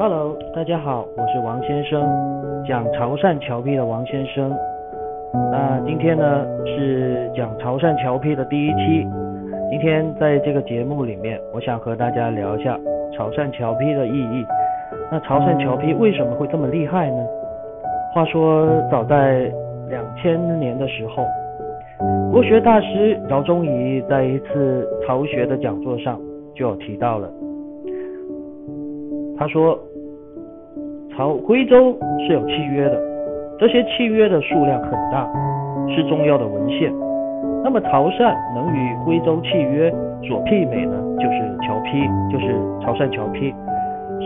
[0.00, 2.02] Hello，大家好，我是王先生，
[2.66, 4.50] 讲潮汕侨批的王先生。
[5.52, 9.06] 那今天呢是讲潮汕侨批的第一期。
[9.68, 12.80] 今天在这个节目里面，我想和大家聊一下
[13.14, 14.42] 潮汕侨批的意义。
[15.12, 17.26] 那潮汕侨批为什么会这么厉害呢？
[18.14, 19.52] 话说，早在
[19.90, 21.26] 两千年的时候，
[22.32, 26.18] 国学大师饶宗颐在一次潮学的讲座上
[26.54, 27.30] 就有提到了。
[29.38, 29.78] 他说，
[31.20, 31.94] 潮徽州
[32.26, 32.98] 是有契约的，
[33.58, 35.30] 这些契约的数量很大，
[35.94, 36.90] 是重要的文献。
[37.62, 39.90] 那么潮汕能与徽州契约
[40.22, 42.00] 所媲美呢，就是侨批，
[42.32, 42.46] 就是
[42.80, 43.54] 潮汕侨批。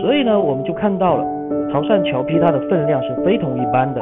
[0.01, 1.25] 所以呢，我们就看到了
[1.69, 4.01] 潮汕侨批它的分量是非同一般的。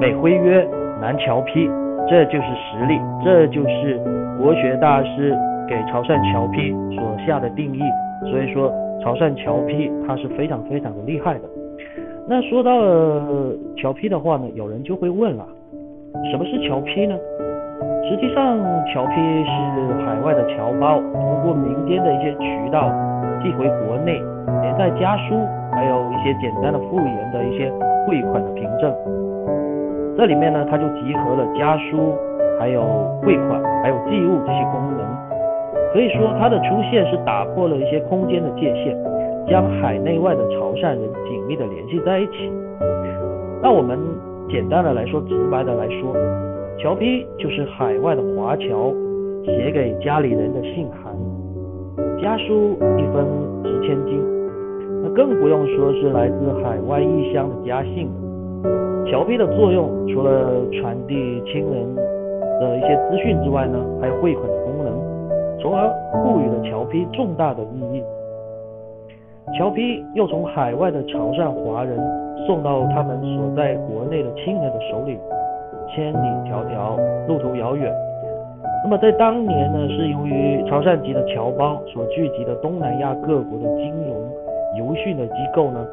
[0.00, 0.66] 北徽约，
[1.02, 1.68] 南侨批，
[2.08, 4.00] 这就是实力，这就是
[4.40, 5.36] 国学大师
[5.68, 7.82] 给潮汕侨批所下的定义。
[8.30, 8.72] 所以说。
[9.02, 11.40] 潮汕侨批它是非常非常的厉害的。
[12.30, 15.44] 那说到了侨批的话呢，有人就会问了，
[16.30, 17.18] 什么是侨批呢？
[18.08, 22.88] 实际上，侨批是海外的侨胞通过民间的一些渠道
[23.42, 24.22] 寄回国内，
[24.62, 25.34] 连带家书，
[25.72, 27.68] 还有一些简单的复原的一些
[28.06, 28.94] 汇款的凭证。
[30.16, 32.14] 这里面呢，它就集合了家书、
[32.60, 32.80] 还有
[33.24, 35.02] 汇款、还有寄物这些功能。
[35.92, 38.96] 可以说，它的出现是打破了一些空间的界限，
[39.48, 42.50] 将海内外的潮汕人紧密的联系在一起。
[43.62, 43.98] 那我们
[44.48, 46.14] 简单的来说，直白的来说，
[46.78, 48.92] 侨批就是海外的华侨
[49.44, 51.14] 写给家里人的信函，
[52.22, 53.26] 家书一封
[53.62, 54.20] 值千金，
[55.02, 59.10] 那更不用说是来自海外异乡的家信了。
[59.10, 64.92] 侨批的作用，除了传递亲人的一些资讯之外呢，还有汇款的功能。
[65.60, 65.90] 从而
[66.22, 68.02] 赋予了侨批重大的意义。
[69.56, 71.98] 侨批又从海外的潮汕华人
[72.46, 75.18] 送到他们所在国内的亲人的手里，
[75.88, 77.92] 千里迢迢，路途遥远。
[78.82, 84.16] 那么在当年呢，是由于潮汕籍的侨胞所聚集的东南亚各国的金融
[84.78, 85.86] 邮讯的机构呢，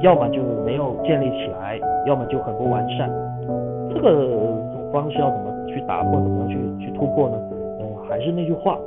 [0.00, 3.10] 要么就没有建立起来，要么就很不完善。
[3.92, 4.28] 这个
[4.92, 7.36] 方式要怎么去打破，怎么样去去突破呢？
[7.80, 8.78] 嗯还是那句话，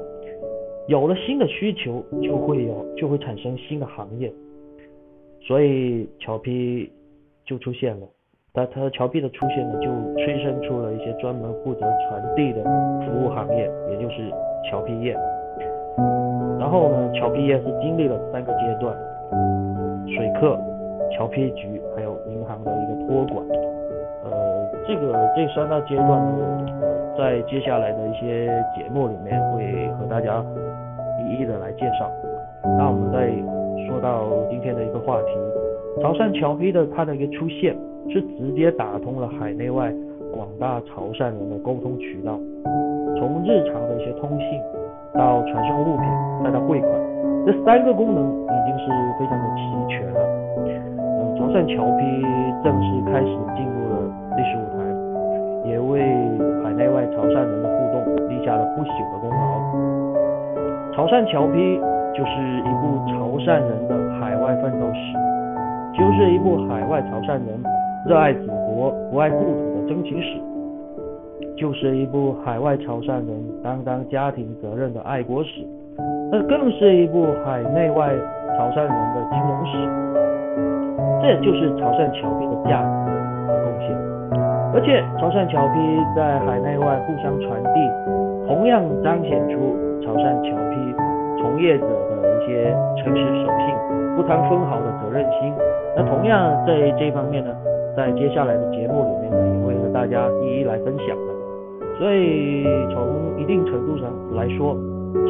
[0.91, 4.29] 有了新的需求，就会有就会产生新的行业，
[5.39, 6.91] 所以侨批
[7.45, 8.05] 就出现了。
[8.51, 12.61] 但它侨批的出现呢，就催生出了一些专门负责传递的
[13.05, 14.29] 服务行业，也就是
[14.69, 15.17] 侨批业。
[16.59, 18.93] 然后呢，侨批业是经历了三个阶段：
[20.09, 20.59] 水客、
[21.15, 23.47] 侨批局，还有银行的一个托管。
[24.25, 26.90] 呃，这个这三大阶段呢。
[27.21, 30.43] 在接下来的一些节目里面，会和大家
[31.21, 32.09] 一一的来介绍。
[32.63, 33.29] 那我们再
[33.85, 35.37] 说到今天的一个话题，
[36.01, 37.77] 潮汕侨批的它的一个出现，
[38.09, 39.93] 是直接打通了海内外
[40.33, 42.39] 广大潮汕人的沟通渠道。
[43.19, 44.59] 从日常的一些通信，
[45.13, 46.05] 到传送物品，
[46.43, 46.91] 再到汇款，
[47.45, 48.89] 这三个功能已经是
[49.19, 49.61] 非常的齐
[49.93, 50.19] 全了。
[50.57, 52.01] 嗯，潮汕侨批
[52.63, 53.70] 正式开始进
[58.51, 60.91] 下了不朽的功劳。
[60.91, 61.79] 潮汕侨批
[62.13, 64.99] 就是一部潮汕人的海外奋斗史，
[65.97, 67.63] 就是一部海外潮汕人
[68.05, 70.37] 热爱祖国、不爱故土的真情史，
[71.55, 75.65] 就是一部海外潮汕人担当家庭责任的爱国史，
[76.29, 78.09] 那更是一部海内外
[78.57, 79.71] 潮汕人的金融史。
[81.21, 83.11] 这也就是潮汕侨批的价值
[83.47, 83.95] 和贡献。
[84.73, 85.79] 而且潮汕侨批
[86.15, 87.79] 在海内外互相传递，
[88.51, 89.55] 同样彰显出
[90.03, 90.75] 潮汕侨批
[91.39, 93.73] 从业者的一些诚实守信、
[94.17, 95.53] 不贪分毫的责任心。
[95.95, 97.55] 那同样在这方面呢，
[97.95, 101.95] 在接下来的节目里面呢，也会和大家一一来分享的。
[101.97, 104.75] 所以从一定程度上来说，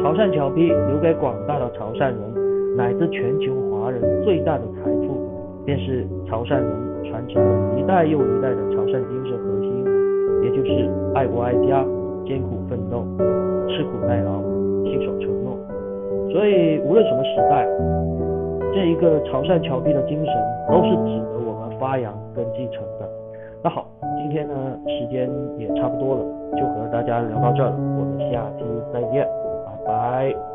[0.02, 5.30] 潮汕侨批留给广大的潮汕人乃至全球华人最大的财富，
[5.64, 6.66] 便是潮汕人。
[7.04, 9.84] 传承了一代又一代的潮汕精神核心，
[10.42, 11.84] 也就是爱国爱家、
[12.32, 13.04] 艰苦奋斗、
[13.68, 14.40] 吃苦耐劳、
[14.86, 15.54] 信守承诺。
[16.32, 17.68] 所以无论什么时代，
[18.72, 20.34] 这一个潮汕侨批的精神
[20.66, 23.06] 都是值得我们发扬跟继承的。
[23.62, 23.86] 那好，
[24.16, 24.54] 今天呢
[24.86, 26.24] 时间也差不多了，
[26.56, 28.64] 就和大家聊到这儿了，我们下期
[28.94, 29.28] 再见，
[29.66, 30.51] 拜拜。